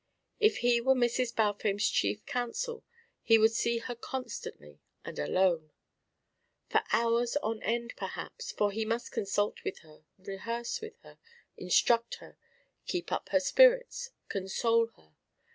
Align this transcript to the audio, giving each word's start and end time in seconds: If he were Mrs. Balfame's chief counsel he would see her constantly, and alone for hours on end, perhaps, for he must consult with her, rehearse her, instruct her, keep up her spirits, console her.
If 0.39 0.57
he 0.65 0.81
were 0.81 0.95
Mrs. 0.95 1.35
Balfame's 1.35 1.87
chief 1.87 2.25
counsel 2.25 2.83
he 3.21 3.37
would 3.37 3.51
see 3.51 3.77
her 3.77 3.93
constantly, 3.93 4.79
and 5.05 5.19
alone 5.19 5.69
for 6.67 6.81
hours 6.91 7.37
on 7.43 7.61
end, 7.61 7.93
perhaps, 7.97 8.51
for 8.51 8.71
he 8.71 8.83
must 8.83 9.11
consult 9.11 9.63
with 9.63 9.77
her, 9.81 10.03
rehearse 10.17 10.79
her, 11.03 11.19
instruct 11.55 12.15
her, 12.15 12.35
keep 12.87 13.11
up 13.11 13.29
her 13.29 13.39
spirits, 13.39 14.09
console 14.27 14.87
her. 14.95 15.13